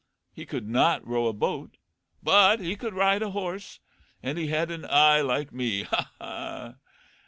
He 0.33 0.47
could 0.47 0.67
not 0.67 1.05
row 1.05 1.27
a 1.27 1.31
boat, 1.33 1.77
but 2.23 2.59
he 2.59 2.75
could 2.75 2.95
ride 2.95 3.21
a 3.21 3.29
horse, 3.29 3.79
and 4.23 4.39
he 4.39 4.47
had 4.47 4.71
an 4.71 4.83
eye 4.83 5.21
like 5.21 5.53
me. 5.53 5.83
Ha, 5.83 6.11
ha! 6.17 6.75